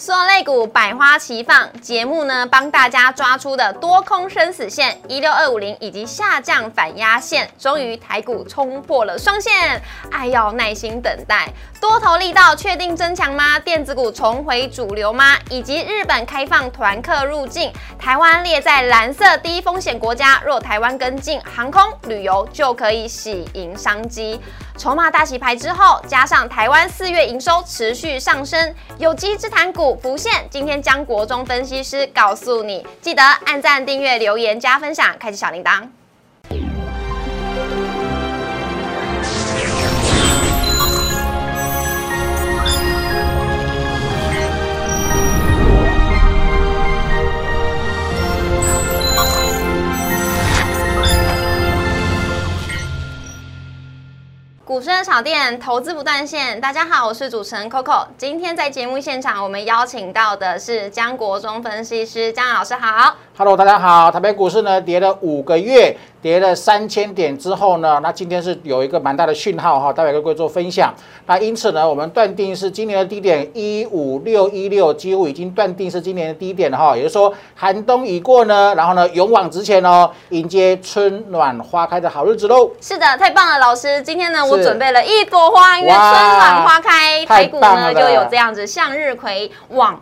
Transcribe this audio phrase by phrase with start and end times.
[0.00, 9.52] 所有类股百花齐放，节目呢帮大家抓出的多空生死线一六二五零以及下降反压线，终于台股冲破了双线，
[10.10, 11.52] 爱要耐心等待。
[11.80, 13.58] 多头力道确定增强吗？
[13.58, 15.36] 电子股重回主流吗？
[15.48, 24.38] 以及日本开放团客入境，台湾列在蓝色低风险国家，若台湾跟进航空旅游就可以喜迎商机。
[24.76, 30.46] 筹码大洗牌之后，加上台湾四月营收持续上升，有机之谈股浮现。
[30.50, 35.88] 今天江国忠分析师告诉你，记得按赞、订阅、留言、加分享，开启小铃铛。
[54.70, 56.60] 股市的炒店，投资不断线。
[56.60, 58.06] 大家好，我是主持人 Coco。
[58.16, 63.16] 今天在节目现场，我们邀请到的是江国忠分析师，江老师好。
[63.36, 64.12] Hello，大家好。
[64.12, 70.94] 台北股市呢跌了五个月，跌了三千点之后呢，那今天是有一个蛮大的讯号哈，待会跟各位做分享。
[71.26, 76.96] 那因此呢，我们断定是今年的低点一五六一六，几乎已经断定是今年的低点了哈。
[76.96, 82.70] 也就是说，寒冬已过呢，然后呢，勇往直前哦，迎接春暖花开的好日子喽。
[82.80, 84.00] 是的，太棒了，老师。
[84.02, 90.00] 今天呢，我准备了一朵花，因为春暖花开，台股呢就有这样子向日葵往。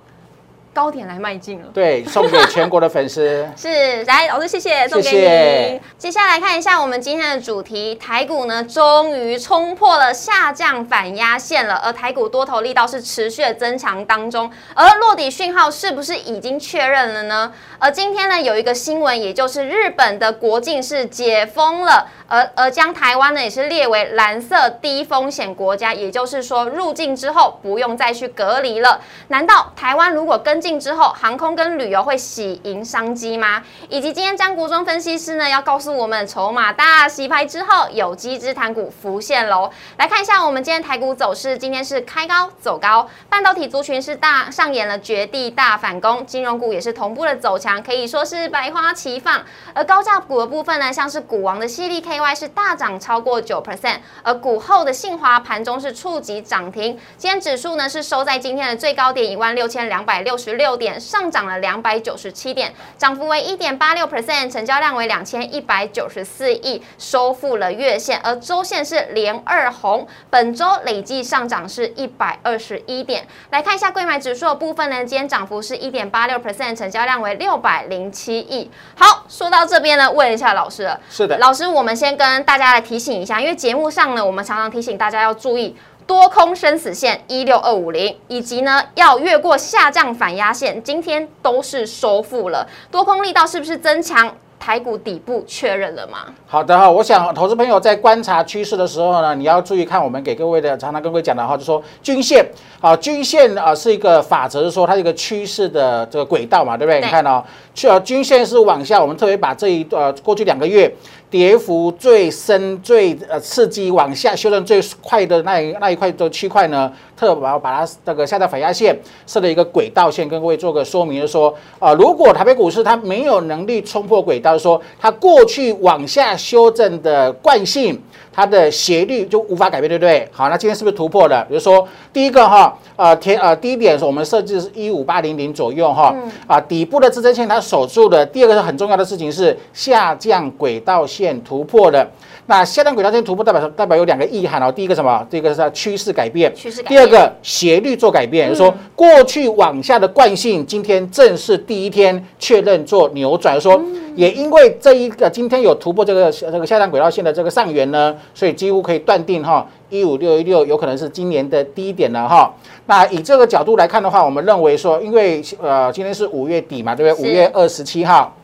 [0.73, 5.81] 高点来迈进了，对，送给全国的粉丝 是来老师，谢谢，送给你。
[5.99, 17.53] 接下来看一下我们今天的主题，台股呢终于冲破了下降反压线了，而台股多头力道是持续的增强当中，而落底讯号是不是已经确认了呢？
[17.81, 29.01] 而今天呢有一个新闻，也就是日本的国境是解封了，而而将台湾呢也是列为蓝色低风险国家，也就是说入境之后不用再去隔离了。
[29.29, 30.68] 难道台湾如果跟进？
[30.77, 33.63] 之后，航空跟旅游会喜迎商机吗？
[33.89, 39.71] 以及今天张国忠分析师呢，要告诉我们，筹码大洗牌之后，有机之谈股浮现喽。
[39.99, 49.45] 来看一下我们今天台股走势，今天是开高走高，半导体族群是大上演了绝地大反攻，金融股也是同步的走强，可以说是百花齐放。
[49.75, 60.48] 而高价股的部分呢，像是股王的犀利 KY 是大涨超过九 percent，而股后的信华盘中是触及涨停，今天指数呢是收在今天的最高点一万六千两百六十。
[60.53, 73.27] 六点上涨了两百九十七点，涨幅为一点八六 percent，成交量为两千一百九十四亿，收复了月线，而周线是连二红，本周累计上涨是一百二十一点。
[73.51, 78.71] 来看一下贵买指数的部分呢，今天涨幅是一点八六 percent，成交量为六百零七亿。
[78.97, 85.77] 好，说到这边呢，问一下老师了，是的，老师，我们先跟大家来提醒一下，因为节目上呢，我们常常提醒大家要注意。
[86.09, 92.67] 多空生死线一六二五零，以及呢要越过下降反压线，今天都是收复了。
[92.91, 94.35] 多空力道是不是增强？
[94.59, 96.19] 台股底部确认了吗？
[96.47, 102.45] 好的哈，我想投资朋友在观察趋势的时候呢，你要注意看我们给各位的常常跟各位讲的哈，就说均线
[102.81, 107.01] 啊，均线啊是一个法则，是说它一个趋势的这个轨道嘛，对不对？
[107.01, 107.43] 你看哦，
[107.75, 110.93] 去啊，均线是往下，我们特别把这一呃过去两个月。
[111.31, 118.97] 跌幅最深、最呃刺激、往下修正最快的那一那一块的区块呢，特把把它这个下到反压线
[119.27, 128.01] 设了一个轨道线，跟各位做个说明，就说啊，如果台北股市它没有能力冲破轨道，说它过去往下修正的惯性。
[128.39, 130.29] 它的斜率就无法改变，对不对？
[130.31, 131.45] 好，那今天是不是突破了？
[131.49, 136.15] 比如说第一个哈，呃，天呃，第一点是我们设置是一五八零零左右哈，
[136.47, 138.25] 啊，底部的支撑线它守住的。
[138.25, 142.09] 第二个是很重要的事情是下降轨道线突破的。
[142.47, 144.71] 那下降轨道线突破代表代表有两个意涵哦。
[144.71, 145.27] 第一个什么？
[145.29, 146.55] 第一个是趋势改变。
[146.55, 146.97] 趋势改变。
[146.97, 153.61] 第二个斜率做改变，就是说过去往下的惯性，今天正式第一天确认做扭转。
[153.61, 153.83] 说
[154.19, 158.17] 也因为这一个今天有突破这个这个下降轨道线的这个上缘呢。
[158.35, 162.53] 所以几乎可以断定哈，一五六一六有可能是今年的低点了哈。
[162.87, 167.31] 那以这个角度来看的话，我们认为说，因为呃今天是五月底嘛，对不对？
[167.31, 168.35] 五月二十七号。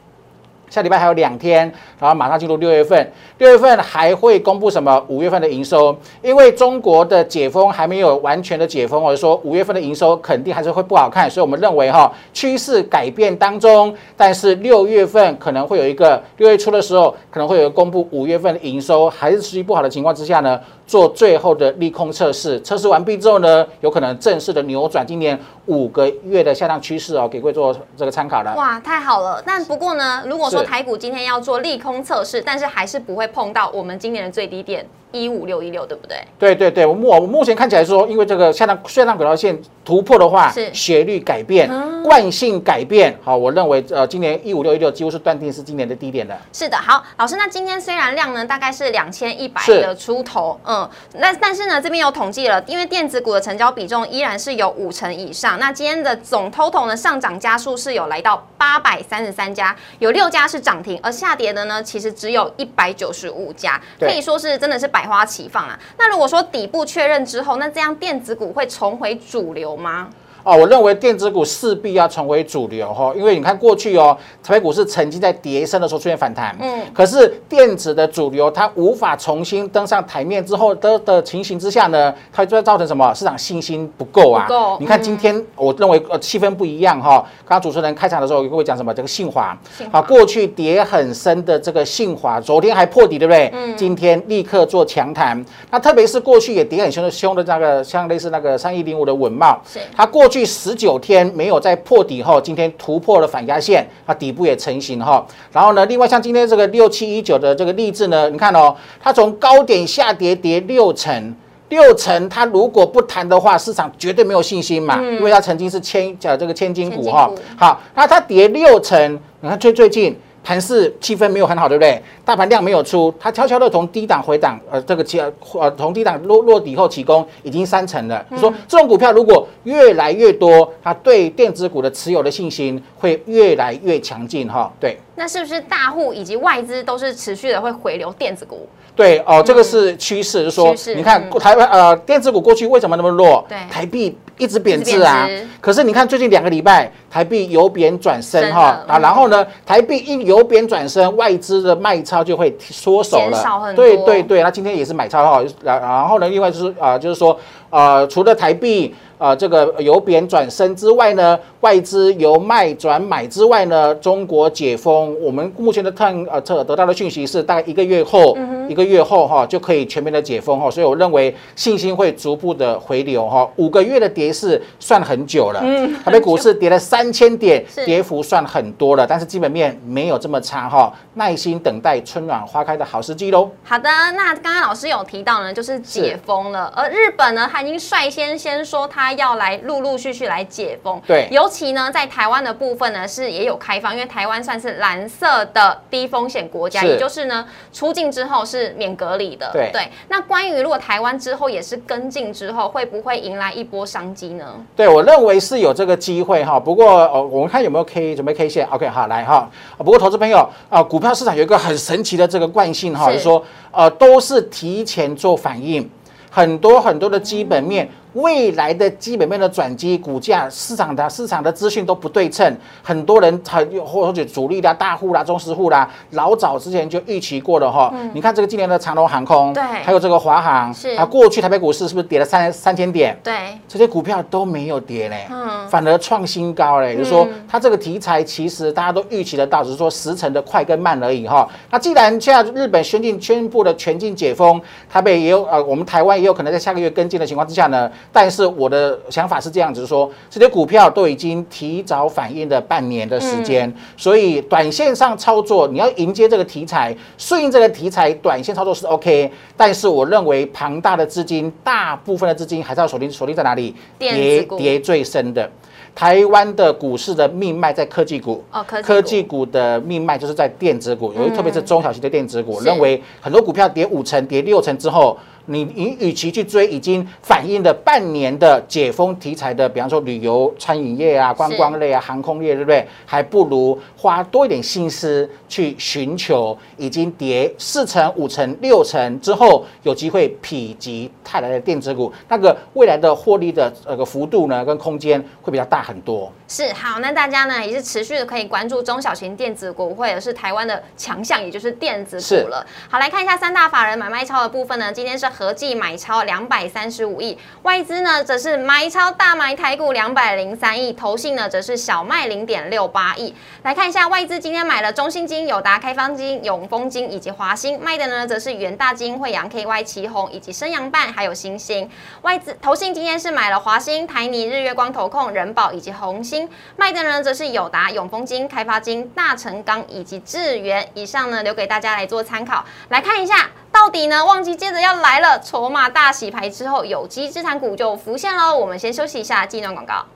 [0.74, 3.12] 下礼拜还有两天，然后马上进入六月份。
[3.38, 5.00] 六月份还会公布什么？
[5.06, 11.30] 五月份的营收，因为中国的解封还没有完全的解封，或者说五月份的营收肯定还是会不好看。
[11.30, 22.60] 所以我们认为哈，趋势改变当中，但是六月份可能会有一个六月初的时候可能会有公布五月份的营收还是持续不好的情况之下呢，做最后的利空测试。
[22.62, 28.54] 测试完毕之后呢，有可能正式的扭转今年五个月的下降趋势哦，给各位做这个参考的。
[28.54, 29.42] 哇，太好了！
[29.46, 36.18] 但不过呢，如果说台股今天要做利空测试，但是还是不会碰到我们今年的最低点一五六一六，对不对？
[36.38, 41.70] 对对对，我目我目前看起来说，因为这个下降下降轨道线突破的话，是斜率改变，
[42.02, 46.36] 惯性改变，好，我认为呃，今年一五六一六几乎是断定是今年的低点的。
[46.52, 65.78] 是的，好，老师，那今天虽然量呢大概是两千一百的出头，嗯，那但是呢这边有统计了，因为电子股的成交比重依然是有五成以上，那今天的总 total 呢上涨家数是有来到八百三十三家，有六家是涨停，而下跌的呢其实只有一百九十五家，可以说是真的是百百花齐放啊。
[65.98, 70.08] 那如果说底部确认之后，那这样电子股会重回主流吗？
[70.44, 83.12] 哦，我认为电子股势必要成为主流哈，因为你看过去哦，台北股市曾经在跌升的时候出现反弹，嗯嗯，可是电子的主流它无法重新登上台面之后的的情形之下呢，它就会造成什么？
[83.14, 84.44] 市场信心不够啊。
[84.46, 88.92] 不够你看嗯今天我认为呃气氛不一样哈，刚刚主持人开场的时候有跟我讲什么？
[88.92, 93.50] 这个信华信华啊，过去跌很深的这个信华，昨天还破底，对不对？
[93.54, 95.42] 嗯今天立刻做强弹。
[95.70, 105.24] 那特别是过去也跌很凶的凶的那个，像类似那个三一零五的稳茂，是它过去十九天没有在破底后，今天突破了反压线，它底部也成型哈。
[105.52, 111.36] 然后呢，另外像今天这个六七一九的这个励志呢，你看哦，它从高点下跌跌六成。
[111.68, 117.30] 六成，它如果不谈的话，市场绝对没有信心嘛，因为它曾经是千呃这个千金股哈。
[117.56, 122.00] 好，那它跌六成，你看最最近盘市气氛没有很好，对不对？
[122.24, 128.24] 大盘量没有出，它悄悄的从低档回档，呃，这个起呃从低档落落底后起攻，已经三成了。
[128.28, 134.70] 你说这种股票如果越来越多，它对电子股的持有的信心会越来越强劲哈。
[134.78, 134.96] 对。
[135.16, 138.68] 那是不是大户以及外资都是持续的会回流电子股？
[138.96, 143.44] 对哦，这个是趋势，就是说，你看嗯台湾呃电子股过去为什么那么弱？
[143.48, 145.28] 对台币一直贬值啊。
[145.60, 153.36] 可是你看最近两个礼拜，台币由贬转升升哈，啊，然后呢，台币一由贬转升，外资的卖超就会缩手了。
[153.60, 157.36] 很对多对对，那今天也是买超哈，然然后呢，另外就是啊，就是说
[157.70, 158.94] 呃，除了台币。
[159.24, 168.36] 呃，这个由贬转升之外呢，外资由卖转买之外呢，中国解封，我们目前的探呃这得到的讯息是，大概一个月后，
[168.68, 183.50] 一个月后哈就可以全面的解封哈，所以我认为信心会逐步的回流哈，五个月的跌势算很久了，嗯，台北股市跌了三千点，跌幅算很多了，但是基本面没有这么差哈，耐心等待春暖花开的好时机喽。
[183.62, 185.80] 好的，那刚刚老师有提到呢，就是。
[185.94, 191.00] 解封了，而日本呢，它已经率先先说它要来陆陆续续来解封。
[191.06, 199.50] 对尤其呢，在台湾的部分呢，是也有开放，因为台湾算是蓝色的低风险国家，也就是呢，出境之后是免隔离的。
[199.52, 199.70] 对
[200.08, 204.54] 那关于如果台湾之后也是跟进之后，会不会迎来一波商机呢？
[204.76, 206.58] 对，我认为是有这个机会哈。
[206.58, 208.66] 不过呃，我们看有没有 K 准备 K 线。
[208.68, 209.48] OK，好，来哈。
[209.76, 215.88] 啊不过投资朋友啊，股票市场有一个很神奇的这个惯性哈，就是说呃，都是提前做反应，
[216.30, 217.88] 很多很多的基本面。
[218.14, 227.92] 未来的基本面的转机，股价市场的市场的资讯都不对称，很多人很或者主力啦、大户啦、中实户啦，老早之前就预期过了哈。
[228.12, 233.18] 你看这个今年的长隆航空，对还有这个华航，是啊，过去台北股市是不是跌了三三千点？
[233.22, 233.34] 对，
[233.68, 236.96] 这些股票都没有跌嘞，嗯反而创新高嘞。
[236.96, 241.48] 就是说，它这个题材其实大家都预期得到，只是说时程的快跟慢而已哈。
[241.70, 259.30] 那既然现在日本宣进宣布了全境解封，台北也有呃，我们台湾也有可能在下个月跟进的情况之下呢，但是我的想法是这样子，就是说这些股票都已经提早反应了半年的时间，所以短线上操作你要迎接这个题材，顺应这个题材，短线操作是 OK。
[259.56, 263.74] 但是我认为庞大的资金，大部分的资金还是要锁定锁定在哪里？
[263.98, 265.50] 电跌子股跌最深的。
[265.94, 282.86] 台湾的股市的命脉在科技股，哦科技股科技股的命脉就是在电子股，尤其特别是中小型的电子股，是认为很多股票跌五成、跌六成之后，你你与其去追已经反映了半年的解封题材的，比方说旅游、餐饮业啊、观光类啊、航空业，对不对？
[283.04, 296.32] 还不如花多一点心思去寻求已经跌四成、五成、六成之后，有机会否极泰来的电子股，那个未来的获利的呃个幅度呢，跟空间会比较大很多。
[296.48, 302.66] 是好，那大家呢也是持续的可以关注中小型电子股，或者是台湾的强项，也就是电子股了。
[302.88, 313.34] 好，来看一下三大法人买卖超的部分呢，今天是合计买超两百三十五亿，外资呢则是买超大买台股两百零三亿，投信呢则是小卖零点六八亿。
[313.64, 321.90] 来看一下外资今天买了中信金、友达、开发金、永丰金以及华兴，卖的呢则是元大金、惠阳 KY、旗宏以及升阳半还有星星。
[322.22, 330.88] 外资投信今天是买了华兴、台泥、日月光投控、人保以及红星，卖的呢则是友达、永丰金、开发金、大成钢以及智源。
[330.94, 332.64] 以上呢留给大家来做参考。
[332.90, 334.24] 来看一下到底呢？
[334.24, 338.56] 旺季接着要来了，筹码大洗牌之后，有机资产股就浮现了。
[338.56, 340.06] 我们先休息一下，记段广告。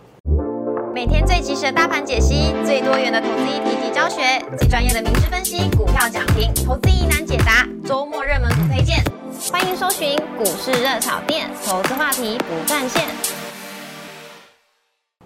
[0.95, 9.03] 每天最及时的大盘解析，最多元的投资议题及教学，最专业的名师分析，股票讲评，投资疑难解答，周末热门股推荐，
[9.51, 13.07] 欢迎搜寻股市热炒店，投资话题不断线。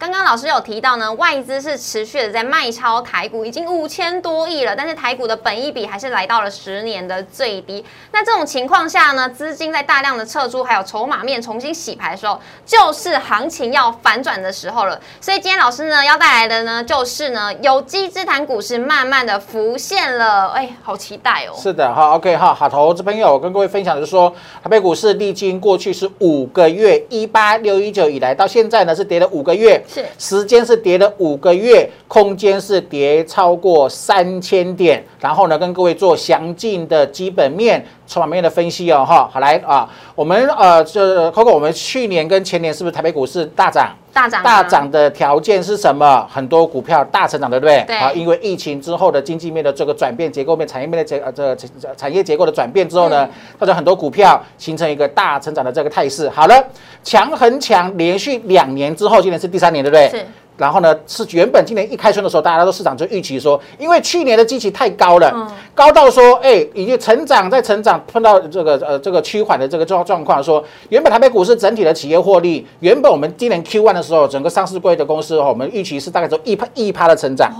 [0.02, 7.84] 刚刚老师有提到呢，外资是持续的在卖超台股，已经五千多亿了，但是台股的本益比还是来到了十年的最低。
[8.10, 15.00] 那这种情况下呢，资金在大量的撤出，还有筹码面重新洗牌的时候，就是行情要反转的时候了。
[15.20, 21.54] 所以今天老师呢要带来的呢，就是呢有机之谈股是慢慢的浮现了，哎，好期待哦。
[21.56, 29.80] 是的，好，OK，好好投资朋友，我跟各位分享的是说，台北股市历经过去是五个月，一八六一九以来到现在呢是跌了五个月。
[30.18, 43.90] 时间是跌了五个月，空间是跌超过三千点，然后呢，跟各位做详尽的基本面、筹码面的分析哦，哈，好来啊，我们呃，这 Coco，我们去年跟前年是不是台北股市大涨？
[44.12, 46.28] 大涨大涨的条件是什么？
[46.30, 47.82] 很多股票大成长，对不对？
[47.86, 47.96] 对。
[47.96, 51.56] 啊，因为疫情之后的经济面的这个转变、结构面、产业面的结呃这
[51.96, 53.26] 产业结构的转变之后呢，
[53.58, 56.28] 造成很多股票形成一个大成长的这个态势。
[56.28, 56.62] 好了，
[57.02, 60.10] 强很强，连续两年之后，今年是第三年，对不对？
[60.10, 60.26] 是。
[60.62, 77.50] 然后呢，是原本今年一开春的时候，大家都市场就预期说，因为去年的基期太高了，高到说，哎，已经成长在成长，碰到这个呃这个趋缓的这个状状况，说原本台北股市整体的企业获利，原本我们今年 Q one 的时候，整个上市柜的公司哦，我们预期是大概只有一趴一趴的成长。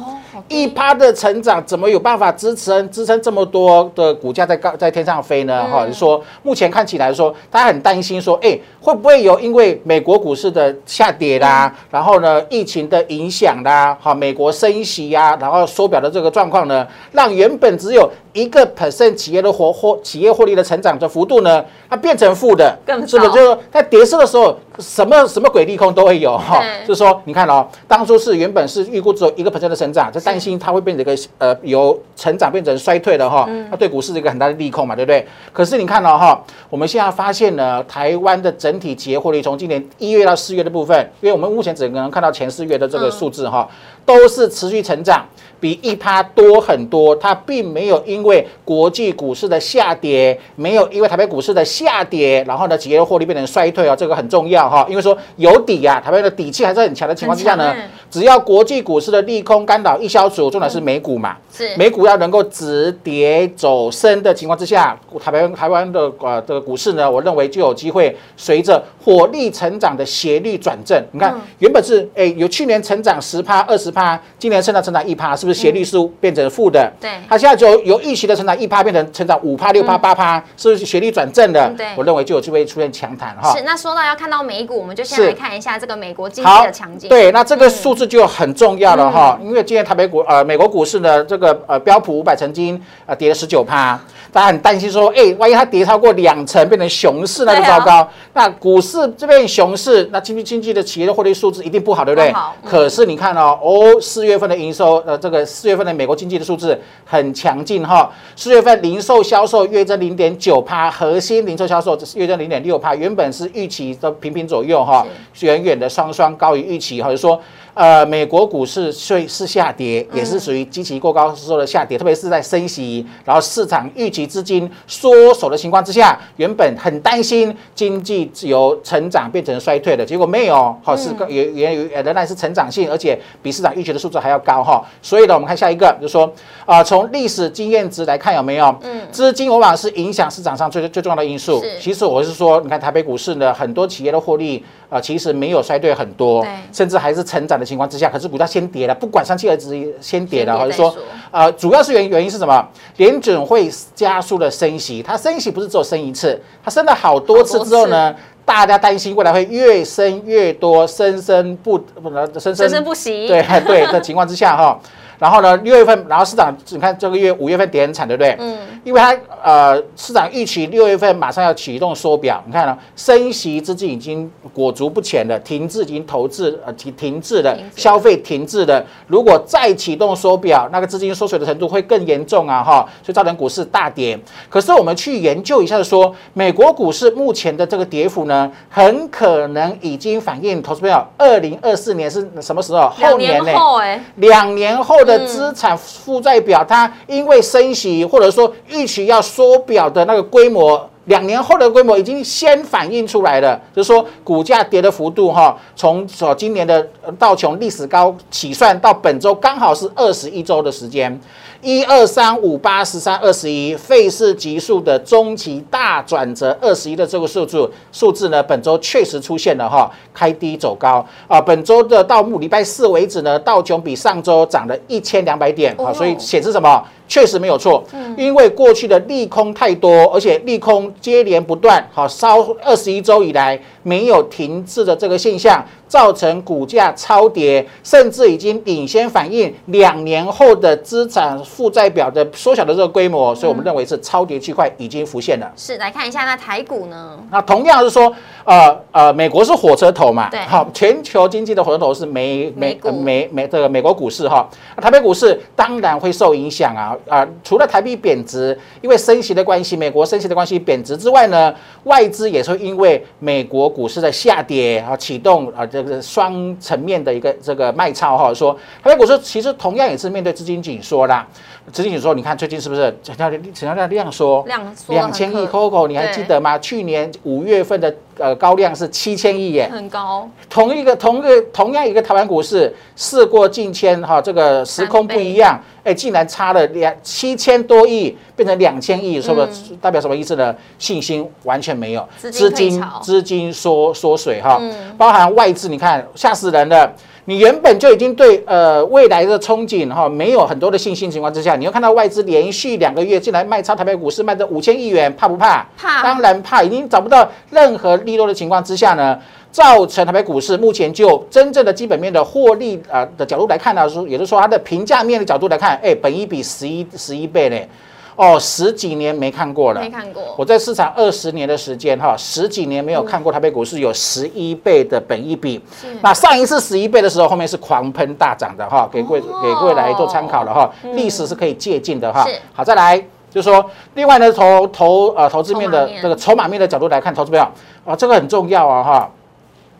[0.48, 5.64] 一趴的成长怎么有办法支撑支撑这么多的股价在高在天上飞呢？
[5.70, 23.30] 哈，就说目前看起来说，大家很担心说，哎，会不会有因为美国股市的下跌啦，然后呢疫情的影响啦，哈，美国升息呀，然后缩表的这个状况呢，让原本只有一个 percent 企业的活获企业获利的成长的幅度呢，它变成负的，是不是？
[23.32, 26.62] 就是在跌势的时候，什么什么鬼利空都会有哈。
[26.86, 35.26] 就是说，你看哦，当初是原本是预估只有一个 percent 的成长，就担心它会变成一个呃由成长变成衰退的哈，那对股市是一个很大的利空嘛，对不对？
[35.52, 43.68] 可是你看到哈，我们现在发现呢，台湾的整体企业获利从今年一月到四月的部分，因为我们目前只能看到前四月的这个数字哈，
[44.06, 45.26] 都是持续成长。
[45.60, 54.86] 比一趴多很多，它并没有因为国际股市的下跌，没有因为台北股市的下跌，然后呢企业的获利变成衰退啊，这个很重要哈。
[54.88, 57.74] 因为说有底啊，台湾的底气还是很强的情况之下呢，
[58.10, 71.02] 只要国际股市的利空干扰一消除，重点是美股嘛，是美股要能够止跌走升的情况之下，台湾台湾的呃这个股市呢，我认为就有机会随着火力成长的斜率转正。
[71.12, 75.62] 你看原本是哎有去年成长十趴二十趴，今年甚至成长一趴，是不是？
[75.62, 81.72] 斜率是变成负的，对，它现在就由预期的成长一趴变成成长五趴、六趴、八趴，是不是学历转正的？
[81.78, 83.56] 对，我认为就有机会出现强弹哈。
[83.56, 87.08] 是，那说到要看到美股，我们就先来看一下这个美国经济的强劲。
[87.08, 93.98] 对，那这个数字就很重要了哈，因为今天台北股呃美国股市呢，这个呃标普五百曾经呃跌了十九趴。
[94.30, 98.08] 大家很担心说，哎，万一它跌超过两成，变成熊市，那就糟糕。
[98.32, 102.32] 那股市这边熊市，那经济经济的企业的获利数字一定不好，对不对？
[102.32, 102.56] 好。
[102.64, 108.01] 可是你看哦，哦，四月份的营收，呃，这个四月份的美国经济的数字很强劲哈。
[108.36, 115.06] 四月份零售销售月增零点九帕，核心零售销售月增零点六帕，原本是预期的平平左右哈，
[115.40, 117.40] 远远的双双高于预期，或者说。
[117.74, 134.84] 呃，美国股市虽是下跌，也是属于极其过高时候的下跌，特别是在升息，然后市场预期资金缩手的情况之下，原本很担心经济由成长变成衰退的结果没有，好是也也仍然是成长性，而且比市场预期的数字还要高哈。
[135.00, 136.30] 所以呢，我们看下一个，就是说
[136.66, 138.74] 啊，从历史经验值来看有没有？
[138.82, 141.62] 嗯，资金往往是影响市场上最最重要的因素。
[141.80, 144.62] 其实我是说，你看台北股市呢，很多企业的获利
[144.92, 147.58] 啊，其实没有衰退很多，甚至还是成长。
[147.58, 150.94] 的情况之下，可是股价先跌了，不管三七二十一先跌了，或者说，
[151.30, 152.68] 呃，主要是原原因是什么？
[152.96, 164.78] 联准会加速了升息，它升息不是只有升一次，它升了好多次之后呢，大家担心未来会越升越多，生生不不能生生不息，对 对的情况之下哈。
[165.22, 168.34] 然后呢，六月份，然后市场你看这个月五月份跌很惨，对不对？
[168.40, 168.58] 嗯。
[168.82, 178.84] 因为它呃，市场预期六月份马上要启动缩表，你看呢，升息资金已经裹足不前了，停滞已经投资呃停停滞了，消费停滞了。
[179.06, 184.18] 如果再启动缩表，那个资金缩水的程度会更严重啊哈，所以造成股市大跌。
[184.48, 188.50] 可是我们去研究一下说，美国股市目前的这个跌幅呢？
[188.68, 192.88] 很可能已经反映投资朋友二零二四年是什么时候？
[192.88, 200.88] 后年后哎，两年后的资产负债表，它因为升息或者说预期要缩表的那个规模。
[201.06, 206.80] 两年后的规模已经先反映出来了，就是说股价跌的幅度哈，从所今年的
[207.18, 211.20] 道琼历史高起算到本周刚好是二十一周的时间，
[211.62, 226.84] 一二三五八十三二十一，费氏急速的中期大转折二十一的这个数字数字呢，本周确实出现了哈，开低走高啊，本周的到目礼拜四为止呢，道琼比上周涨了一千两百点啊，所以显示什么？
[227.08, 227.84] 确实没有错，
[228.16, 235.64] 因为过去的利空太多，而且利空接连不断，好，烧二十一周以来没有停滞的这个现象。
[235.92, 245.52] 造成股价超跌，甚至已经领先反映两年后的资产负债表的缩小的这个规模，所以我们认为是超跌区块已经浮现了。
[245.54, 247.18] 是来看一下那台股呢？
[247.30, 248.10] 那同样是说，
[248.44, 250.30] 呃呃，美国是火车头嘛？
[250.30, 254.48] 对，好，全球经济的火车头是美美美美这个美国股市哈，
[254.80, 257.28] 台北股市当然会受影响啊啊！
[257.44, 265.82] 除了台币贬值，因为升息的关系，美国升息的关系贬值之外呢，外资也是因为美国股市的下跌啊启动啊这。
[265.82, 271.26] 这个双层面的一个这个卖超哈，说台北股市其实同样也是面对资金紧缩啦。
[271.70, 274.42] 资金紧缩，你看最近是不是成交量成交量量缩？
[274.46, 276.58] 量缩两千亿，Coco，你还记得吗？
[276.58, 280.28] 去年五月份的呃高量是七千亿耶，很高。
[280.50, 289.48] 同一个同一个同样一个台湾股市，事过境迁哈，这个时空不一样，哎，竟然差了两七千多亿变成两千亿，是不是
[289.80, 290.54] 代表什么意思呢？
[290.78, 294.60] 信心完全没有，资金资金缩缩水哈，
[294.98, 296.92] 包含外资，你看吓死人了。
[297.26, 305.64] 你原本就已经对呃未来的憧憬哈没有很多的信心情况之下，你又看到外资连续两个月进来卖超台北股市卖这五千亿元，怕不怕？
[305.76, 306.62] 怕，当然怕。
[306.62, 309.16] 已经找不到任何利多的情况之下呢，
[309.52, 317.68] 造成台北股市目前就真正的基本面的获利啊的角度来看呢，说也就是说它的评价面的角度来看，哎，本一比十一十一倍嘞。
[318.14, 320.22] 哦，十几年没看过了，没看过。
[320.36, 325.60] 我在市场二十年的时间，哈，十几年没有看过台北股市有十一倍的本益比。
[326.02, 332.26] 那上一次十一倍的时候，后面是狂喷大涨的，哈，给贵给贵来做参考了，哈，历史是可以借鉴的，哈。
[332.52, 332.98] 好，再来
[333.30, 337.46] 就是说，另外呢，投投呃投资面的这个筹码面的角度来看，投资朋友
[337.86, 339.10] 啊，这个很重要啊，哈。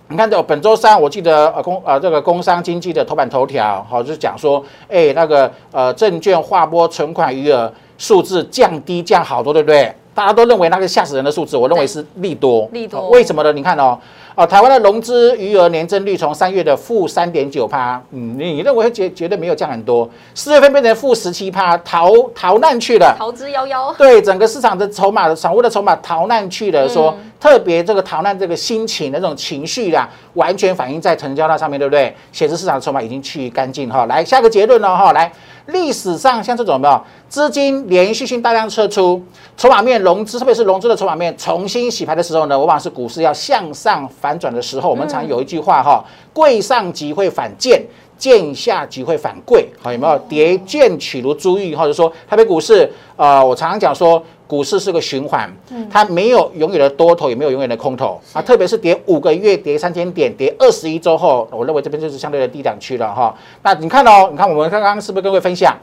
[0.09, 7.71] 你看，这本周三，我记得呃工呃这个工商经济的头版头条，好，就是讲说，哎，那个呃证券划拨存款余额。
[8.03, 9.95] 数字降低降好多，对不对？
[10.13, 12.69] 大家都认为那个吓死人的数字，我认为是利多。
[12.73, 13.53] 利多，为什么呢？
[13.53, 13.97] 你看哦，
[14.35, 20.11] 哦，台湾的融资余额年增率从三月的负三点九趴，嗯，你认为绝绝对没有降很多。
[20.35, 23.15] 四月份变成负十七趴，逃逃难去了。
[23.17, 23.95] 逃之夭夭。
[23.97, 26.89] 对，整个市场的筹码，散户的筹码逃难去了。
[26.89, 32.15] 说特别这个逃难这个心情那种情绪啊，完全反映在成交量上面对不对？
[32.33, 34.05] 显示市场的筹码已经去干净哈。
[34.07, 35.33] 来下个结论了哈，来。
[35.67, 39.23] 历史上像这种有没有资金连续性大量撤出，
[39.57, 44.91] 筹码面融资，特别是融资的筹码面重新洗牌的时候呢，往往是股市要向上反转的时候。
[44.91, 47.83] 我们常有一句话哈，贵上即会反贱，
[48.19, 49.69] 贱下即会反贵。
[49.81, 51.75] 好，有没有叠贱取如珠玉？
[51.77, 54.23] 或者说台北股市，呃，我常常讲说。
[54.53, 55.51] 股市是个循环，
[55.91, 58.43] 它没有永远的多头，也没有永远的空头啊。
[58.43, 63.35] 特别是跌五个月，跌三千点，跌二十一周后，我认为这边就是相对的低档区了哈。
[63.63, 65.75] 那你看哦，你看我们刚刚是不是跟各位分享，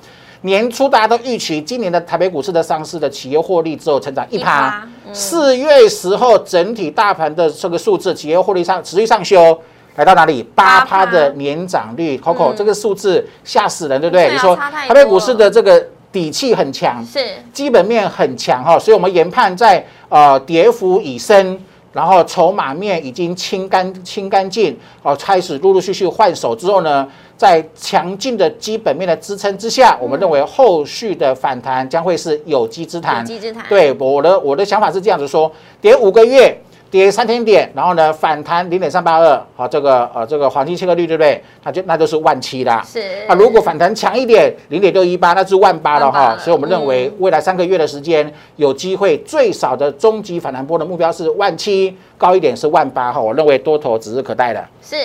[0.42, 9.60] 年初大家都预期今年的台北股市的上市的企业获利只有成长一趴，四月时候整体大盘的这个数字，企业获利上持续上修，
[9.96, 10.44] 来到哪里？
[10.54, 14.30] 八趴的年涨率，Coco 这个数字吓死人，对不对？
[14.32, 15.84] 你说台北股市的这个。
[16.12, 17.20] 底气很强，是
[17.54, 21.60] 基本面很强哈，所以我们研判在呃跌幅已深，
[21.94, 33.22] 然后筹码面已经清干清干净，哦，开始陆陆续续换手之后呢，在强劲的基本面的支撑之下，我们认为后续的反弹将会是有机之谈。
[33.22, 36.60] 有机之谈，对我的我的想法是这样子说，跌五个月。
[36.92, 41.42] 跌三千点，然后呢反弹零点三八二，好，这个呃这个黄金切割率对不对？
[41.64, 42.84] 那就那就是万七啦。
[42.86, 43.00] 是。
[43.28, 46.36] 啊，如果反弹强一点，零点六一八，那是万八了哈。
[46.40, 53.20] 所以我们认为未来三个月的时间有机会，最少的终极反弹波的目标是万七，高一点是万八哈。
[53.20, 54.68] 我认为多头指日可待的。
[54.82, 54.96] 是。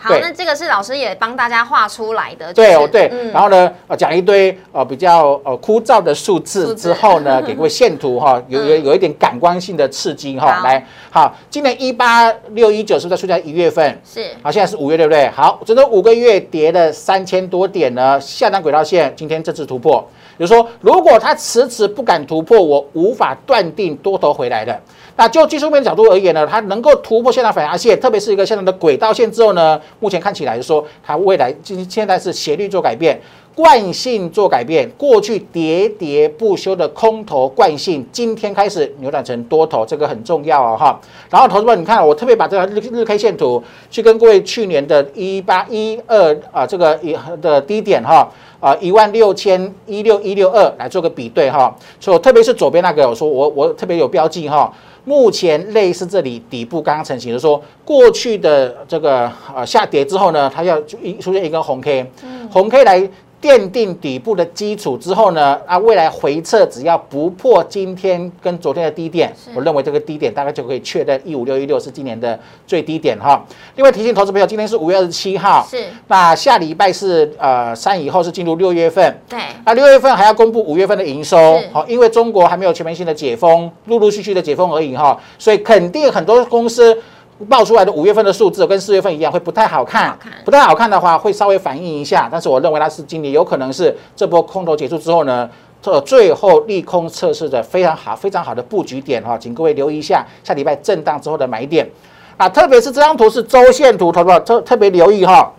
[0.00, 2.54] 好，那这个是老师也帮大家画出来的。
[2.54, 3.10] 对哦，对。
[3.32, 10.60] 然后呢，呃，讲一堆呃比较呃枯燥的数字之后呢， 给各位线图哈，有有有一点感官性的刺激哈。
[10.62, 14.24] 来，好，今年一八六一九是在出在一月份，是。
[14.40, 15.28] 好，现在是五月，对不对？
[15.30, 20.00] 好，整整五个月跌了三千多点呢，下单轨道线今天这次突破。
[20.36, 24.80] 比如说，如果它迟迟不敢突破，我无法断定多头回来的。
[25.18, 33.20] 那就技术面角度而言呢，它能够突破现在反压线，特别是一个现在的轨道线之后呢，目前看起来说它未来今现在是斜率做改变。
[33.54, 41.00] 惯性做改变，过去喋喋不休的空头惯性，今天开始扭转成多头，这个很重要啊哈。
[41.28, 48.28] 然后，投资者，你看，我特别把这个日日 K 线图去跟各位去年的一八一二啊这个一的低点哈
[48.60, 51.74] 啊一万六千一六一六二来做个比对哈。
[51.98, 54.72] 所以，特别是左边那个，我说我我特别有标记哈。
[55.08, 62.06] 目前类似这里底部刚刚成型的，说过去的这个呃下跌之后呢，它要一出现一根红 K，
[62.50, 63.08] 红 K 来。
[63.40, 73.40] 奠定底部的基础之后呢，啊，未来回撤只要不破今天跟昨天的低点，我认为这个低点大概就可以确认一五六一六是今年的最低点哈。
[73.76, 87.00] 另外提醒投资朋友，今天是五月二十七号，是那下礼拜是呃三以后是进入六月份，对，那六月份还要公布五月份的营收，好，因为中国还没有全面性的解封，陆陆续续的解封而已哈，所以肯定很多公司。
[87.46, 90.18] 报出来的五月份的数字跟四月份一样，会不太好看。
[90.44, 92.28] 不太好看的话，会稍微反映一下。
[92.30, 95.48] 但是我认为它是今年有可能是这波空头结束之后呢，
[95.80, 101.88] 这最后利空测试的非常好、非常好的布局点哈，请各位留意一下下礼拜震荡之后的买点。
[102.36, 105.52] 啊，特别是这张图是周线图，投资特特别留意哈。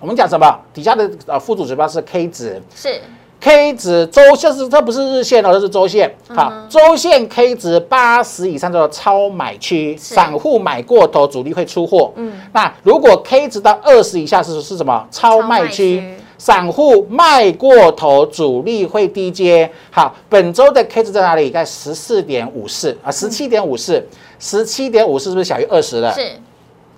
[0.00, 0.58] 我们讲什么？
[0.74, 3.00] 底下的呃副主指标是 K 值，是。
[3.42, 6.14] K 值周线是，这不是日线哦，这是周线。
[6.28, 12.12] 好，周线 K 值八十以上叫做超买区，散户买过头，主力会出货。
[12.14, 15.04] 嗯，那如果 K 值到二十以下是是什么？
[15.10, 16.00] 超卖区，
[16.38, 19.68] 散户卖过头，主力会低接。
[19.90, 21.50] 好，本周的 K 值在哪里？
[21.50, 24.06] 在十四点五四啊，十七点五四，
[24.38, 26.12] 十七点五四是不是小于二十了？
[26.12, 26.30] 是。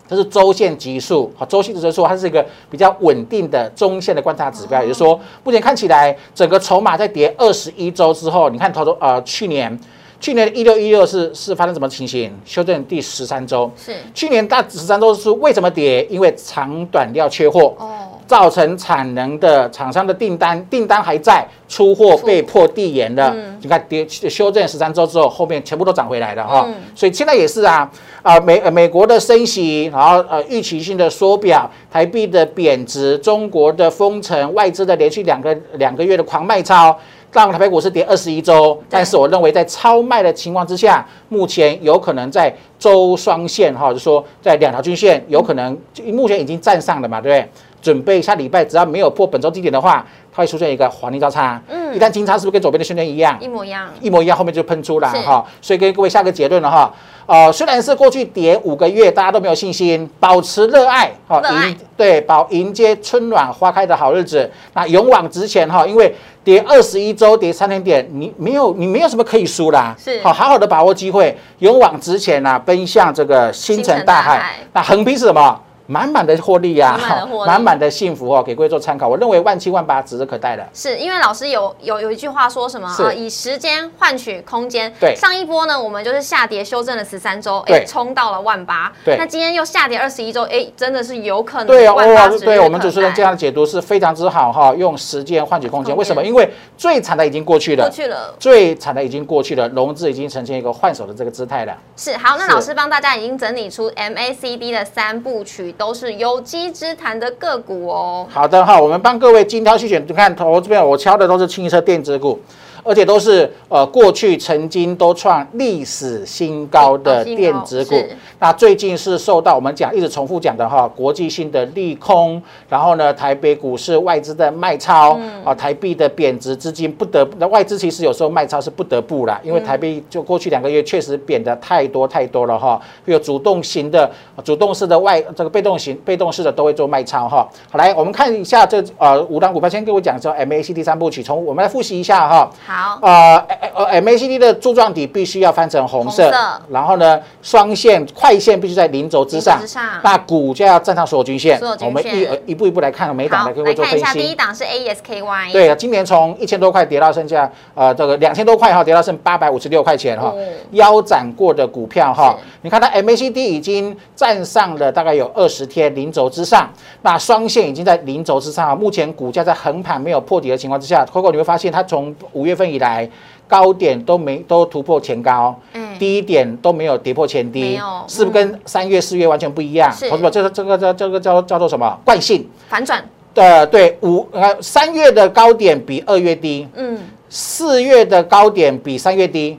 [0.07, 9.79] 这是周线级数，好，周线指数它是一个比较稳定的中线的观察指标，也就是说，目前看起来整个筹码在跌二十一周之后，你看，投呃去年，
[10.21, 12.33] 去年一六一六是是发生什么情形？
[12.45, 16.05] 修正第十三周，是去年大十三周是为什么跌？
[16.07, 17.75] 因为长短料缺货。
[17.79, 18.14] 哦。
[18.35, 23.33] 造成产能的厂商的订单订单还在，出货被迫递延了。
[23.61, 26.69] 你看跌修正十三周之后，后面全部都涨回来了哈。
[26.97, 27.89] 所以现在也是啊
[28.23, 36.99] 啊美美国的升息，然后呃预期性的缩表，台币的贬值，中国的封城，外资的连续两个两个月的狂卖超，
[37.43, 38.81] 让台北股市跌二十一周。
[38.89, 47.51] 但是我认为在超卖的情况之下，目前有可能在周双线哈，就说在两条均线有可能目前已经站上了嘛，对不对？
[47.83, 51.61] 准备下礼拜只要没有破本周低点的话，它会出现一个黄金交叉。
[51.69, 53.37] 嗯，一旦金叉是不是跟左边的瞬间一样？
[53.39, 55.45] 一模一样，一模一样，后面就喷出了哈。
[55.61, 56.91] 所以跟各位下个结论了哈。
[57.27, 64.51] 呃，虽然是过去跌五个月，大家都没有信心，保持热爱好，迎对保迎接春暖花开的好日子。
[64.75, 69.97] 那勇往直前哈，因为跌二十一周，跌三千点，你没有你没有什么可以输啦。
[69.99, 74.57] 是好好好的把握机会，勇往直前呐，奔向这个星辰大海。
[74.73, 75.61] 那横批是什么？
[75.87, 76.99] 满满的获利呀，
[77.47, 79.07] 满满的幸福哦，给各位做参考。
[79.07, 80.67] 我认为万七万八指日可待的。
[80.73, 83.13] 是因为老师有有有一句话说什么啊？
[83.13, 84.93] 以时间换取空间。
[84.99, 88.93] 对，上一波呢，我们就是下跌修正了十三周，哎，冲到了万八。
[89.05, 91.67] 对，那今天又下跌二十一周，哎，真的是有可能。
[91.67, 95.95] 对哦，对我们主持人这样的解读是非常之好哈，用时间换取空间。
[95.95, 96.25] 为什么？
[96.25, 98.35] 因为最惨的已经过去了，过去了。
[98.39, 101.77] 最惨的已经过去了，融资已经呈现一个换手的这个姿态了。
[101.97, 112.41] 是好，那老师帮大家已经整理出 MACD 的三部曲，都是有机之谈的个股哦，好的哈，我们帮各位精挑细选，你看头这边我敲的都是清一色电子股。
[112.85, 117.97] 而且都是呃过去曾经都创历史新高的电子股，
[118.39, 134.11] 那最近是受到我们讲一直重复讲的哈国际性的利空，然后呢台北股市外资的卖超啊台币的贬值资金不得那外资其实有时候卖超是不得不啦，因为台币就过去两个月确实贬的太多太多了哈，有主动型的
[134.45, 137.49] 主动式的外这个被动型被动式的都会做卖超哈。
[137.71, 142.51] 好来我们看一下这呃五档股票，先跟我讲说 MACD 三部曲，从我们来复习一下哈。
[142.75, 143.37] 好，呃，
[143.73, 146.33] 呃，MACD 的柱状体必须要翻成红色，
[146.69, 149.61] 然后呢，双线快线必须在零轴之上，
[150.03, 151.57] 那股价要站上所有均线。
[151.81, 154.19] 我们一一步一步来看每档的，可以做分析。
[154.19, 160.35] 第一档是 ASKY，对啊，今年从一千多块跌到剩下呃这个两千多块哈，跌到剩八百五十六块钱哈，
[160.73, 166.69] 腰斩过的股票哈，你看它 MACD 已经站上了大概有二十天零轴之上，
[167.03, 172.64] 那双线已经在零轴之上啊，目前股价在横盘没有破底的情况之下，Coco 你会发现它从五月份。
[172.71, 173.09] 以来
[173.47, 179.93] 高点都没都突破前高，嗯，低点都没有跌破前低，是不是跟三月四月完全不一样？
[179.93, 181.99] 是，同志们，这个这个这这个叫叫做什么？
[182.05, 183.05] 惯性反转？
[183.35, 186.99] 呃，对，五呃三月的高点比二月低，嗯，
[187.29, 189.59] 四月的高点比三月低，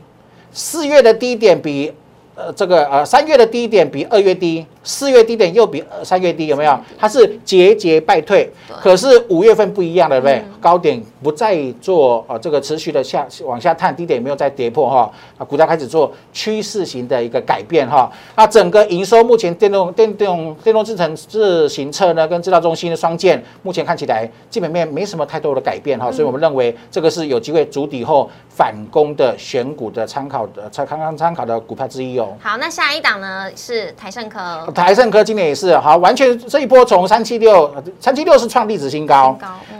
[0.51, 1.93] 四月的低点比
[2.35, 6.79] 呃这个呃三月的低点比二月低，四月低点又比三月低，有没有？
[6.97, 8.49] 它是节节败退。
[8.79, 10.45] 可是五月份不一样了，对不对？
[10.61, 18.11] 高点不再做啊这个持续的下往下探，低点没有再跌破哈，啊，股价开始做趋势型的一个改变哈。
[18.35, 32.35] 那整个营收目前电动电动电动制程自行车呢，跟制造中心的双剑，目前看起来基本面没什么太多的改变哈，所以我们认为这个是有机会筑底后反攻的选股的参考的参刚刚参考的股票之一哦。
[32.39, 39.35] 好，那下一档呢是台盛科，台盛科今年也是好，完全这一波从三七六三七六是创历史新高，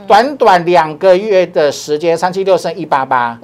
[0.06, 3.38] 短短两个月的时间，三七六升一八八，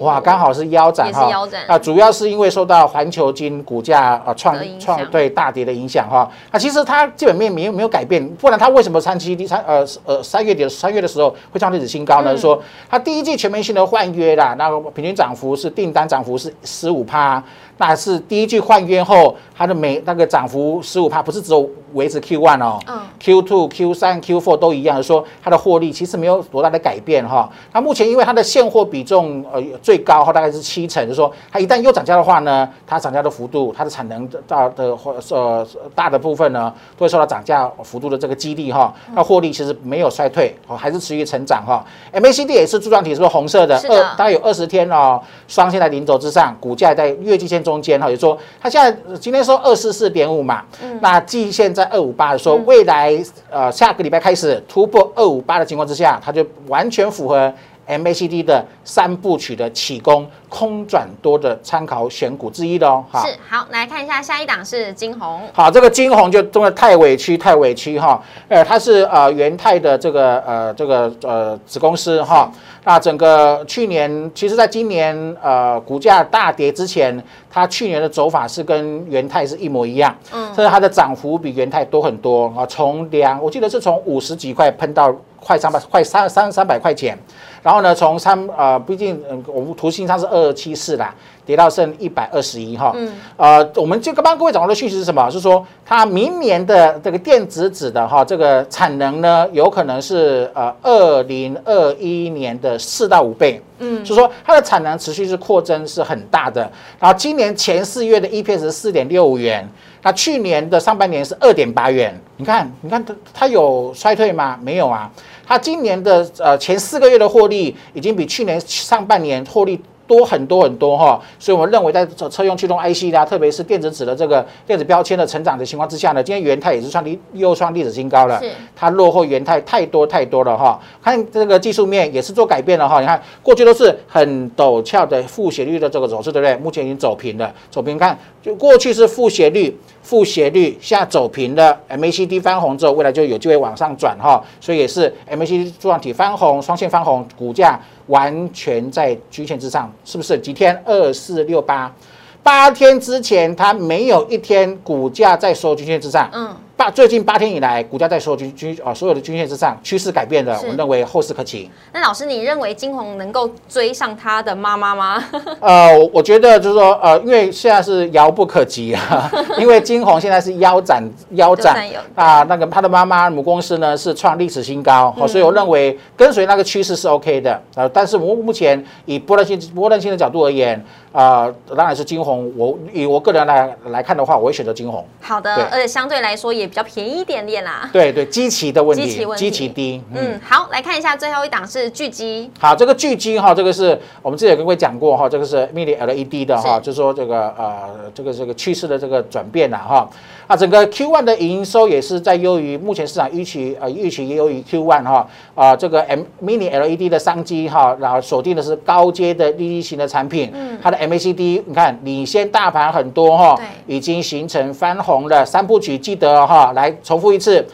[0.00, 1.30] 哇，刚好是腰斩哈，
[1.68, 12.36] 啊，主要是因为受到环球金股价啊创创对大跌的影响哈，那其实它基本面没有没有改变，不然它为什么三七第三呃呃三月底三月的时候会创历史新高呢？
[12.36, 17.42] 说它第一季全面性的换约啦，那平均涨幅是订单涨幅是十五趴。
[17.78, 22.78] 那是第一季换约后，它的每那个涨幅十五帕，不是只有维持 Q one 哦
[23.18, 27.50] ，Q two、Q 三、Q four 都一样，说它的获利其实没有多大的改变哈。
[27.72, 38.94] 那目前因为它的现货比重呃最高哈，大概是七成，就说它一旦又涨价的话呢，它涨价的幅度，它的产能大的或呃大的部分呢，都会受到涨价幅度的这个激励哈。
[39.14, 41.84] 那获利其实没有衰退哦，还是持续成长哈。
[42.12, 43.76] MACD 也是柱状体，是不是红色的？
[43.88, 47.56] 二大概有二十天哦，双线在零轴之上，股价在月季线。
[47.66, 50.62] 中间哈，也说它现在今天说二四四点五嘛，
[51.00, 53.12] 那季线在二五八，的时候未来
[53.50, 57.52] 呃下个礼拜开始突破二五八的情况之下，它就完全符合
[57.86, 60.26] MACD 的三部曲的起攻。
[60.48, 72.50] 空转多的参考选股之一的哦，好，是好来看一下下一档是金红，好，这个金红就真的太委屈太委屈哈，呃，它是呃元泰的这个呃这个呃子公司哈，
[72.86, 77.20] 那整个去年其实在今年呃股价大跌之前，
[77.50, 85.12] 它去年的走法是跟元泰是一模一样，嗯，所以它的涨幅比元泰多很多啊，从两我记得是从五十几块喷到
[85.46, 87.14] 快三百快三三三百块钱，
[87.62, 90.46] 然后呢从三呃毕竟嗯我们图形上是二。
[90.46, 91.12] 二七四啦，
[91.44, 92.92] 跌到剩一百二十一哈。
[92.94, 95.28] 嗯，呃，我们就刚刚各位掌握的讯息是什么？
[95.28, 103.60] 是说它明年的这个电子纸的哈这个产能呢，有可能是呃二零二一年的四到五倍。
[103.78, 106.70] 嗯，就说它的产能持续是扩增是很大的。
[107.00, 109.68] 然后今年前四月的 EPS 是四点六五元，
[110.02, 112.14] 那去年的上半年是二点八元。
[112.36, 114.56] 你看，你看它它有衰退吗？
[114.62, 115.10] 没有啊。
[115.46, 119.80] 它今年的呃前四个月的获利已经比去年上半年获利。
[120.08, 128.40] 多很多很多哈，所以我们认为在车用驱动 IC 啦，特别是电子纸的这个电子标签的成长的情况之下呢，今天元泰也是创历又创历史新高了。
[128.40, 130.80] 是，它落后元泰太多太多了哈。
[131.02, 133.00] 看这个技术面也是做改变了哈。
[133.00, 136.56] 你看过去都是很陡峭的负斜率的这个走势，对不对？
[136.58, 144.40] 目前已经走平了，走平看就过去是负斜率，负斜率下走平的，MACD 翻红之后，未来就有机会往上转哈。
[144.60, 147.76] 所以也是 MACD 柱状体翻红，双线翻红，股价。
[148.06, 150.38] 完全在均线之上，是不是？
[150.38, 151.92] 几天二四六八，
[152.40, 156.30] 八天之前它没有一天股价在收均线之上。
[156.32, 156.54] 嗯。
[156.76, 161.70] 八最近八天以来，股价在所有均均啊所有的均线之上，趋势改变了，我们认为后市可期。
[161.90, 165.24] 那老师，你认为金红能够追上他的妈妈吗？
[165.60, 171.82] 呃，我觉得就是说，呃，因为现在是遥不可及啊， 因为金红现在是腰斩腰斩
[172.14, 177.88] 啊，那个他的妈妈母公司呢是创历史新高，所以我认为跟随那个趋势是 OK 的啊。
[177.90, 182.52] 但是我目前以波段性波段性的角度而言啊，当然是金红。
[182.54, 185.02] 我以我个人来来看的话，我会选择金红。
[185.22, 186.65] 好的，而且相对来说也。
[186.66, 190.02] 比较便宜一点点啦，对对，基期的问题，基期低。
[190.14, 192.50] 嗯，好，来看一下最后一档是巨基。
[192.58, 200.08] 好，这个巨基哈，这个是我们之前跟各位讲过哈，这个是 Mini LED 的哈，就是说这个呃，这个这个趋势的这个转变呐哈。
[200.46, 205.26] 啊，整个 Q one 的营收也是在优于目前市场预期，呃，预期也优于 Q one 哈。
[205.56, 210.50] 啊，这个 M Mini LED 的商机哈，然后锁定的是高阶的立体型的产品。
[210.54, 217.66] 嗯，它的 MACD 你看领先大盘很多哈，已经形成翻红了三部曲，记得哈，来重复一次。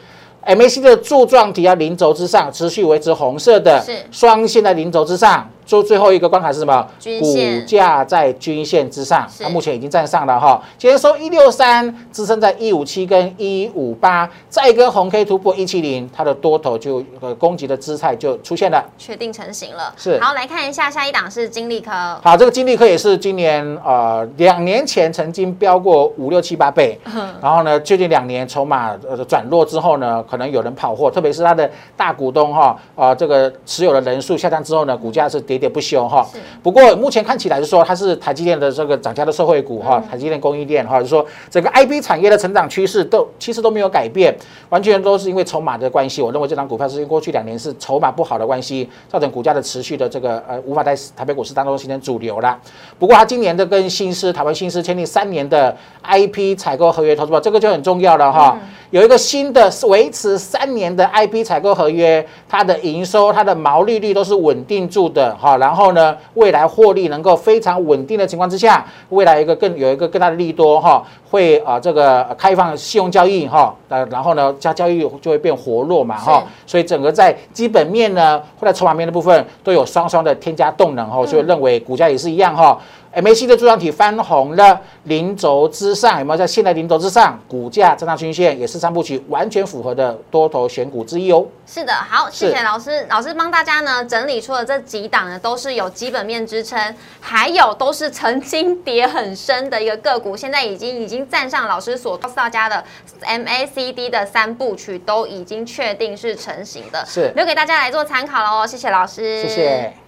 [0.47, 5.49] MACD 的柱状体要零轴之上，持续维持红色的，是双线在零轴之上。
[5.65, 6.87] 做最后一个关卡是什么？
[7.21, 10.63] 股价在均线之上，它目前已经站上了哈。
[10.77, 19.95] 今天收一六三，支撑在一五七跟一五八，再一根红 K 突破一七零，它的多头就呃攻击的姿态就出现了，确定成型了。
[19.97, 21.91] 是，好来看一下下一档是金利科。
[22.23, 26.99] 好，这个金利科也是今年呃两年前曾经飙过五六七八倍，
[27.41, 35.62] 然后呢最近两年筹码呃转弱之后呢，可能有人跑货，特别是它的大股东哈啊这个持有的人数下降之后呢，股价是跌。
[35.63, 36.27] 喋不休哈。
[36.63, 44.35] 不过目前看起来是说它是台积电的这个涨价的社会股哈，台积电供应链哈，就说整个 IB 产业的成长趋势都其实都没有改变，
[44.69, 46.21] 完全都是因为筹码的关系。
[46.21, 52.59] 我认为这张股票是因为过去两年是筹码不好的关系，造成股价的持续的这个呃无法在台北股市当中形成主流了。
[52.99, 58.59] 不过它今年的跟新思台湾新思签订三年的 IP 采购合约投资这个就很重要了哈。
[58.91, 65.57] 有一个新的维持三年的 IP 采购合约，它的营收、它的毛利率都是稳定住的哈。
[65.57, 76.45] 然后呢，未来获利能够非常稳定的情况之下，未来一个更有一个更大的利多哈，会啊这个开放信用交易哈，呃然后呢加交易就会变活络嘛哈。
[76.67, 82.79] 所以整个在基本面呢或者筹码面的部分都有双双的添加动能哈，所以认为股价也是一样哈。
[83.15, 87.39] MAC 的柱状体翻红了，零轴之上有没有在现在零轴之上？
[87.47, 91.47] 股价震荡均线也是三部曲完全符合的多头选股之一哦。
[91.67, 102.83] 是的，好，谢谢老师，老师帮大家呢整理出了这几档呢，都是有基本面支撑，还有都是曾经跌很深的一个个股，现在已经已经站上老师所告诉大家的
[103.23, 108.67] MACD 的三部曲，都已经确定是成型的，是留给大家来做参考喽。
[108.67, 110.02] 谢谢老师，谢谢。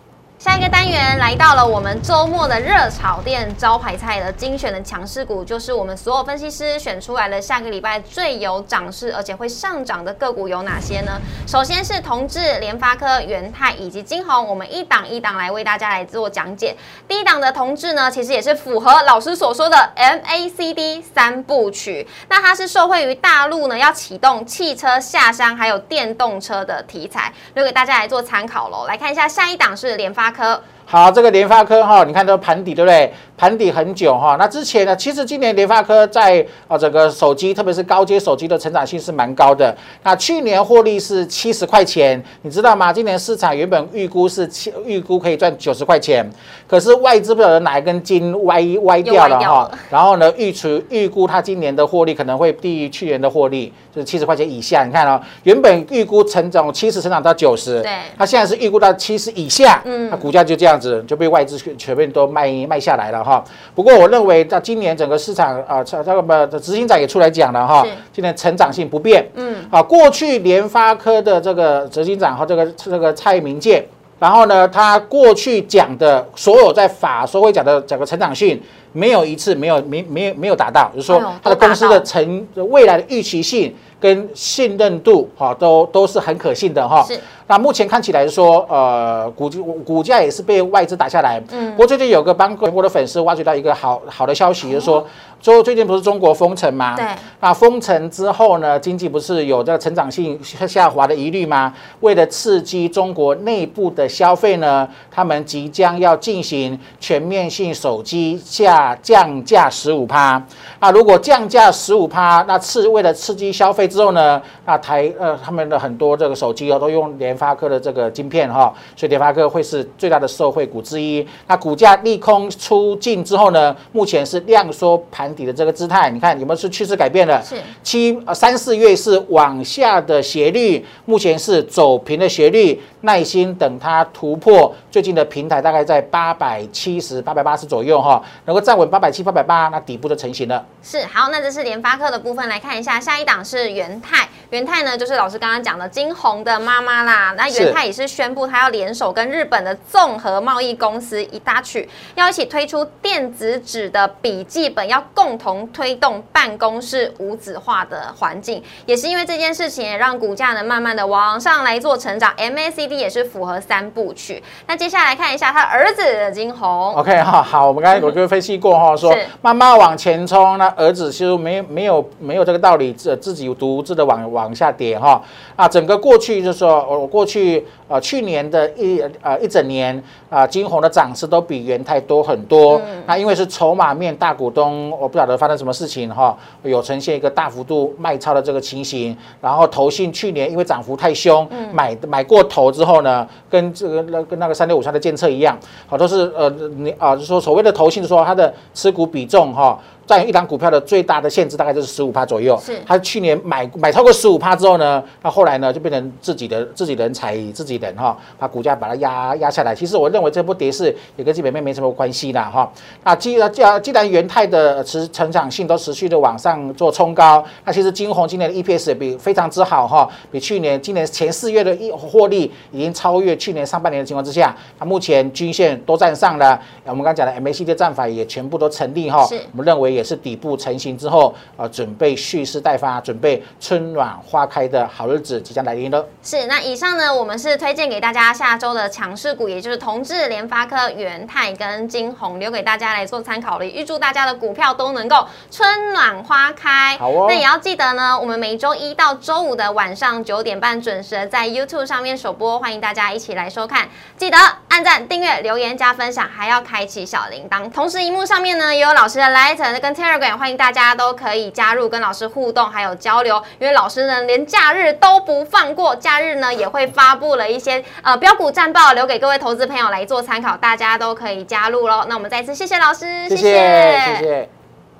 [0.44, 11.18] 下一个单元来到了我们周末的热炒店招牌菜的精选的强势股，就是我们所有分析师选出来的下个礼拜最有涨势而且会上涨的个股有哪些呢？
[11.46, 16.76] 首先是同志、联发科、元泰以及金鸿，我们一档一档来为大家来做讲解。
[17.08, 28.84] 第一档的同志呢，其实也是符合老师所说的 MACD 三部曲，那它是受惠于大陆呢要启动汽车下乡还有电动车的题材，留给大家来做参考喽。
[28.86, 30.33] 来看一下下一档是联发。
[30.34, 33.12] 科好，这个联发科哈，你看都盘底对不对？
[33.36, 34.36] 盘底很久哈。
[34.38, 39.74] 那之前呢，其实今年联发科在啊整个手机，特别是高阶手机的成长性是蛮高的。
[40.04, 42.92] 那去年获利是七十块钱，你知道吗？
[42.92, 46.24] 今年市场原本预估是七，预估可以赚九十块钱，
[46.68, 49.70] 可是外资不晓得哪一根筋歪歪掉了哈。
[49.90, 54.84] 然后呢，预出预估它今年的获利可能会低于去年的获利，就是七十块钱以下。
[54.84, 60.73] 你看哦，原本预估成长七十成长到九十，对，它现在是预估到七十以下，嗯，它股价就这样。
[60.74, 63.42] 样子就被外资全全面都卖卖下来了哈。
[63.74, 69.24] 不过我认为在今年整个市场啊，这这个的执行长也出来讲了哈，今年成长性不变。
[69.34, 73.86] 嗯，啊，过去联发科的这个执行长和这个这个蔡明介，
[74.18, 78.60] 然后呢，他过去讲的所有在法说会讲的整个成长性，
[78.94, 87.06] 没有一次没有没没有没有达到，就是说他的公司的成未来的预期性跟信任度哈，都都是很可信的哈。
[87.46, 89.50] 那目前看起来说，呃，股
[89.84, 91.42] 股价也是被外资打下来。
[91.50, 91.72] 嗯。
[91.72, 95.06] 不过最近有个帮全国的粉丝挖掘到一个好好的消息，就是说，
[95.42, 96.94] 说最近不是中国封城吗？
[96.96, 97.04] 对。
[97.40, 101.74] 那封城之后呢，经济不是有这个成长性下滑的疑虑吗？
[102.00, 108.38] 为了刺激中国内部的消费呢，他们即将要进行全面性手机
[108.84, 110.42] 价降价十五趴。
[110.78, 117.34] 啊如果降价十五趴，那刺为了刺激消费之后呢，那台呃他们的很多这个手机哦都用联。
[117.34, 121.26] 发科的这个晶片哈，所以联发科会是最大的受惠股之一。
[121.48, 126.08] 那股价利空出尽之后呢，目前是量缩盘底的这个姿态。
[126.10, 127.42] 你看有没有是趋势改变了？
[127.42, 132.80] 是七呃三四月是往下的斜率，目前是走平的斜率。
[133.00, 140.64] 耐心等它突破最近的平台，大概在八百七十八百八十左右哈，能够站稳八百七八百八，那底部就成型了。
[140.82, 144.28] 是好，那这是联发科的部分，来看一下下一档是元泰。
[144.50, 147.34] 元泰呢，就是老师刚刚讲的金红的妈妈啦。
[147.36, 158.62] 那元泰也是宣布，他要联手跟日本的综合贸易公司一大曲，要一起推出电子纸的笔记本，要共同推动办公室无纸化的环境。
[158.84, 162.30] 也是因为这件事情，让股价呢慢慢的往上来做成长。
[162.36, 164.42] MACD 也是符合三部曲。
[164.66, 166.94] 那接下来看一下他儿子的金红。
[166.96, 175.22] OK 哈，好，我们刚才我就分析过哈，说妈妈往前冲，那儿子其实没没有没有这个道理，自自己独自的往往下跌哈。
[175.56, 177.08] 啊，整个过去就是说我。
[177.14, 182.80] 过去啊，去年的一呃一整年啊，金红的涨势都比元泰多很多。
[183.06, 189.16] 那因为是筹码面大股东，我不晓得发生什么事情哈，有呈现一个大幅度卖超的这个情形。
[189.40, 202.58] 然后投信去年因为涨幅太凶，买买过头之后呢，跟这个那跟那个三六五三的监测一样，好都是呃你啊，就说所谓的投信说它的持股比重哈，占有一档股票的最大的限制大概就是十五趴左右。
[202.62, 209.74] 是他去年买买超过十五趴之后呢，那后来呢就变成自己的自己人踩自己人哈，把股价把它压压下来。
[209.74, 212.70] 其实我认为这波跌势也跟基本面没什么关系啦哈。
[213.02, 236.04] 那既然既然既然元泰的持成长性都持续的往上做冲高，那其实金红今年的 EPS 也比非常之好哈，比去年今年前四月的一获利已经超越去年上半年的情况之下，那目前均线都站上了，我们刚刚讲的 MACD 的战法也全部都成立哈是，我们认为也是底部成型之后，啊，准备蓄势待发，准备春暖花开的好日子即将来临了。
[236.22, 243.64] 是，那以上呢，我们是推荐给大家下周的强势股，也就是同志、联发科、元泰跟金红，留给大家来做参考了。
[243.64, 246.96] 预祝大家的股票都能够春暖花开。
[246.98, 253.88] 好哦那也要记得呢，我们每周一到周五的晚上九点半准时在 YouTube 上面首播，欢迎大家一起来收看。
[254.16, 254.36] 记得
[254.68, 257.70] 按赞、订阅、留言、加分享，还要开启小铃铛。
[257.70, 263.36] 同时，荧幕上面呢也有老师的 Light 跟 Telegram，欢迎大家都可以加入跟老师互动还有交流。
[263.58, 272.06] 因为老师呢连假日都不放过，假日呢也会发布了一些呃标股战报，留给各位投资朋友来做参考，大家都可以加入喽。
[272.08, 274.48] 那我们再次谢谢老师，谢谢谢谢。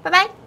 [0.03, 0.44] 拜拜。